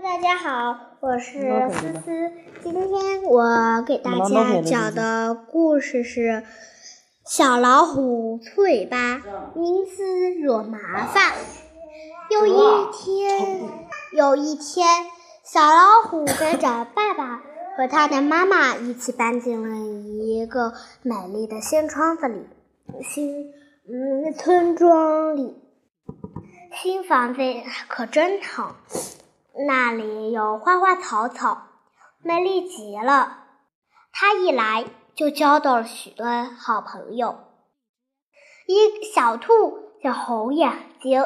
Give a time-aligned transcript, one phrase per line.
[0.00, 2.32] 大家好，我是思思。
[2.62, 6.20] 今天我给大家讲的故事是
[7.26, 9.16] 《小老虎粗尾巴》，
[9.54, 11.34] 名字惹麻烦。
[12.30, 12.52] 有一
[12.90, 13.60] 天，
[14.12, 14.86] 有一天，
[15.44, 17.42] 小老虎跟着爸爸
[17.76, 20.72] 和他的妈妈一起搬进了一个
[21.02, 22.46] 美丽的新窗子里，
[23.04, 23.52] 新
[23.86, 25.58] 嗯村庄里。
[26.82, 27.42] 新房子
[27.88, 28.76] 可真好。
[29.66, 31.62] 那里有花花草草，
[32.22, 33.38] 美丽极了。
[34.12, 36.26] 他一来就交到了许多
[36.58, 37.36] 好朋友。
[38.66, 41.20] 一小兔叫红眼睛，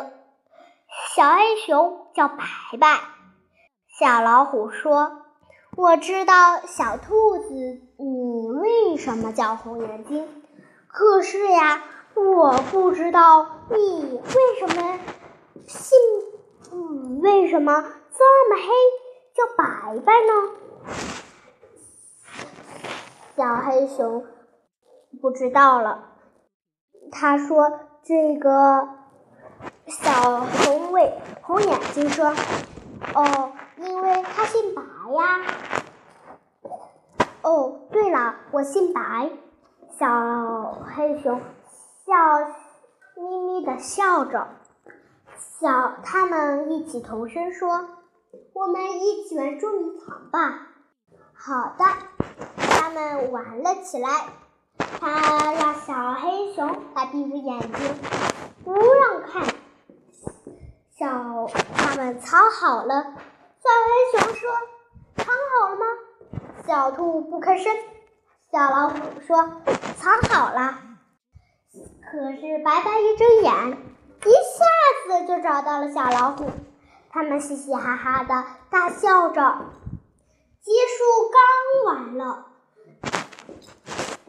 [1.14, 2.44] 小黑熊叫白
[2.78, 2.98] 白。
[3.98, 5.22] 小老虎说
[5.77, 7.55] ：“我知道小兔子，
[7.98, 10.28] 你为什么叫红眼睛？
[10.88, 11.82] 可是呀，
[12.14, 14.98] 我不知道你为什么
[15.66, 15.98] 姓……
[16.72, 17.84] 嗯，为什么？”
[18.19, 18.69] 这么黑
[19.34, 19.65] 叫白
[20.01, 20.33] 白呢？
[23.36, 24.25] 小黑熊
[25.20, 26.12] 不知道了。
[27.12, 28.89] 他说：“这个
[29.86, 32.34] 小红尾红眼睛说，
[33.14, 35.42] 哦，因为他姓白呀。
[37.42, 39.30] 哦，对了，我姓白。”
[39.98, 41.41] 小黑熊
[42.06, 42.14] 笑
[43.17, 44.48] 眯眯的笑着。
[45.61, 47.89] 小他们一起同声说。
[48.52, 50.69] 我们一起玩捉迷藏吧。
[51.34, 51.84] 好的，
[52.56, 54.08] 他们玩了起来。
[54.78, 57.94] 他让小黑熊来闭着眼睛，
[58.64, 59.44] 不让看。
[60.98, 63.14] 小他们藏好了。
[63.58, 64.50] 小黑熊说
[65.16, 65.86] ：“藏好了吗？”
[66.66, 67.74] 小兔不吭声。
[68.50, 68.96] 小老虎
[69.27, 69.62] 说
[69.98, 70.78] ：“藏好了。”
[72.11, 73.78] 可是白白一睁眼，
[74.24, 76.50] 一下子就找到了小老虎。
[77.17, 79.56] 他们嘻嘻哈哈的大笑着，
[80.61, 82.45] 结束刚完了，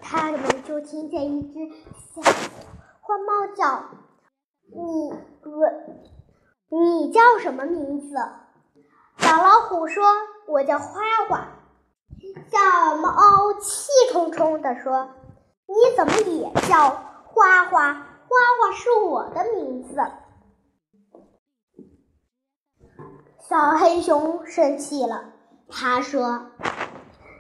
[0.02, 1.76] 他们就听见一只
[2.16, 2.22] 小
[3.02, 3.84] 花猫叫
[4.74, 5.12] ：“你
[5.44, 6.00] 问，
[6.70, 8.16] 你叫什么名字？”
[9.20, 10.06] 小老虎说
[10.48, 11.46] ：“我叫花花。”
[12.50, 13.12] 小猫
[13.60, 15.10] 气冲冲地说
[15.68, 16.90] ：“你怎么也叫
[17.26, 17.94] 花花？
[17.94, 19.98] 花花是我的名字。”
[23.50, 25.30] 小黑熊生气了，
[25.70, 26.48] 他说：“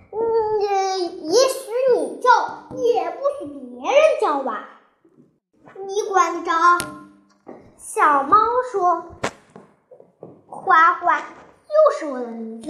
[0.10, 2.30] 嗯，也许你叫，
[2.78, 4.70] 也不许别人叫吧？
[5.86, 6.54] 你管得着？”
[7.76, 8.38] 小猫
[8.72, 9.04] 说
[10.48, 12.70] ：“花花就是我的名字，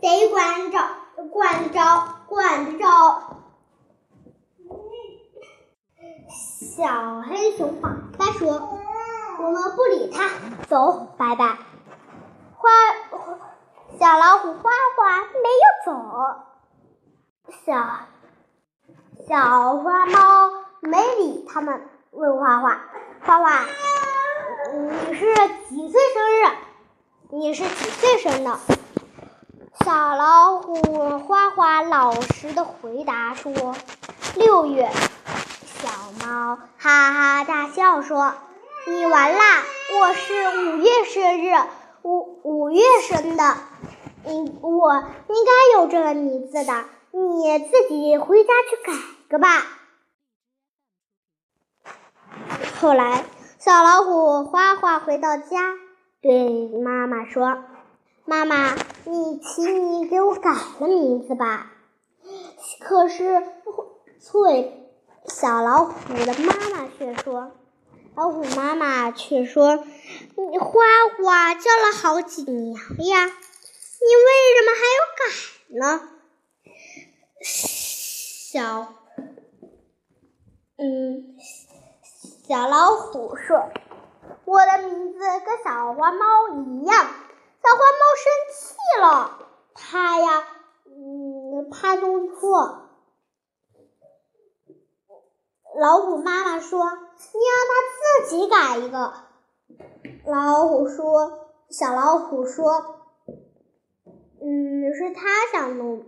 [0.00, 0.78] 得管着，
[1.32, 1.80] 管着，
[2.28, 3.22] 管得着。”
[6.76, 8.52] 小黑熊白白说
[9.42, 10.30] ：“我们不理他，
[10.68, 11.58] 走，拜拜。”
[12.60, 12.68] 花
[14.00, 15.92] 小老虎花花没有走，
[17.64, 18.00] 小
[19.28, 22.80] 小花猫没理他们，问花花
[23.20, 23.64] 花花，
[24.72, 25.36] 你是
[25.68, 26.56] 几岁生日？
[27.30, 28.58] 你是几岁生的？
[29.84, 33.52] 小老虎花花老实的回答说：
[34.34, 34.90] 六月。
[35.80, 35.88] 小
[36.26, 38.34] 猫哈哈大笑说：
[38.88, 39.62] 你完啦，
[40.00, 41.54] 我是五月生日。
[42.02, 43.56] 五五月生的，
[44.26, 44.94] 应我
[45.28, 48.92] 应该有这个名字的，你自己回家去改
[49.28, 49.48] 个吧。
[52.80, 53.24] 后来，
[53.58, 55.74] 小老虎花花回到家，
[56.20, 57.64] 对妈妈说
[58.24, 61.72] ：“妈妈，你请你给我改个名字吧。”
[62.80, 63.42] 可是，
[64.20, 64.88] 翠
[65.26, 67.50] 小老虎的妈妈却说。
[68.14, 69.84] 老虎妈妈却说
[70.50, 70.84] ：“你花
[71.16, 75.22] 花叫了好几年呀，你为什么还要改
[75.78, 76.08] 呢？”
[77.42, 78.94] 小，
[80.76, 81.36] 嗯，
[82.48, 83.70] 小老虎说
[84.44, 86.96] ：“我的名字跟小花猫一样。”
[87.60, 90.48] 小花猫生气了，它呀，
[90.86, 92.88] 嗯，怕弄错。
[95.78, 97.72] 老虎妈妈说：“你让它
[98.24, 99.27] 自己改一个。”
[100.28, 102.96] 老虎说：“小老虎说，
[104.42, 106.02] 嗯，是他想弄，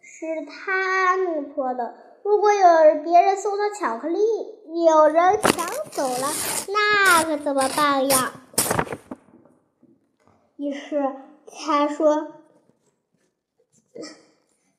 [0.00, 1.94] 是他弄错的。
[2.24, 4.18] 如果有别人送的巧克力，
[4.86, 6.28] 有人抢走了，
[6.68, 8.32] 那可怎么办呀？”
[10.58, 11.14] 于是
[11.46, 12.32] 他说：“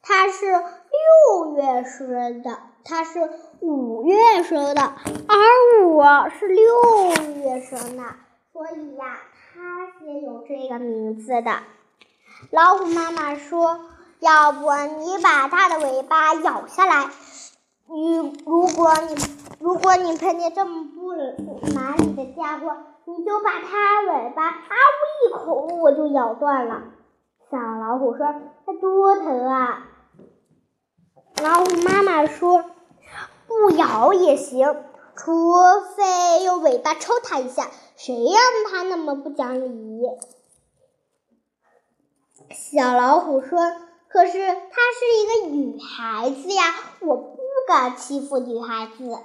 [0.03, 3.19] 他是六月生的。”他是
[3.59, 6.65] 五月生的，而我是六
[7.43, 8.03] 月生的，
[8.53, 9.17] 所以呀，
[9.53, 11.51] 它也有这个名字的。
[12.51, 13.79] 老虎妈妈说
[14.19, 14.59] ：“要不
[14.99, 17.09] 你把它的尾巴咬下来？
[17.87, 19.15] 你如果你
[19.59, 21.13] 如果你碰见这么不
[21.73, 22.75] 蛮力的家伙，
[23.05, 26.83] 你就把它尾巴啊呜一口，我就咬断了。”
[27.49, 29.87] 小老虎说：“它多疼啊！”
[31.41, 32.65] 老虎妈妈说
[33.47, 34.83] ：“不咬也行，
[35.23, 35.53] 除
[35.95, 37.69] 非用尾巴抽它一下。
[37.95, 40.01] 谁让它那么不讲理？”
[42.49, 43.59] 小老虎说
[44.09, 46.63] ：“可是她是一个女孩子呀，
[47.01, 47.37] 我不
[47.67, 49.19] 敢欺负女孩子。”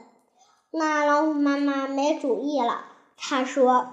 [0.71, 2.85] 那老虎妈妈没主意了，
[3.17, 3.89] 她说：“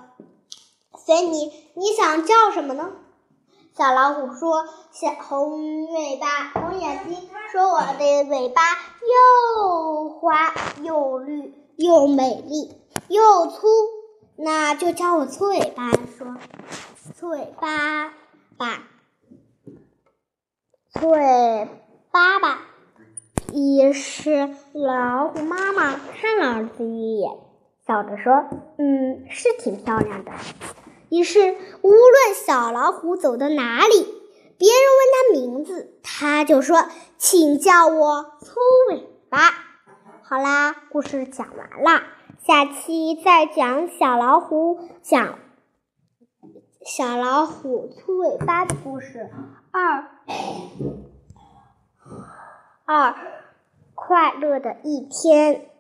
[1.06, 2.92] 随你，你想叫什么呢？”
[3.78, 8.62] 小老虎说：“小红尾巴，红眼睛，说我的尾巴
[9.02, 12.72] 又花又绿又美丽
[13.08, 13.68] 又粗，
[14.36, 16.38] 那就叫我粗尾巴。”说
[17.16, 18.14] ：“粗尾巴
[18.58, 18.88] 吧。”
[21.02, 21.68] 尾
[22.12, 22.62] 巴吧。
[23.52, 27.32] 于是老虎妈妈看了儿子一眼，
[27.86, 28.46] 笑着说
[28.80, 30.32] ：“嗯，是挺漂亮的。”
[31.10, 34.08] 于是无论小老虎走到哪里，
[34.58, 36.88] 别人问他名字，他就说
[37.18, 38.60] ：“请叫我粗
[38.90, 39.40] 尾巴。”
[40.26, 42.02] 好啦，故事讲完啦，
[42.40, 45.38] 下期再讲小老虎讲
[46.86, 49.30] 小老虎粗尾巴的故事。
[49.72, 50.08] 二
[52.86, 53.16] 二，
[53.94, 55.73] 快乐的一天。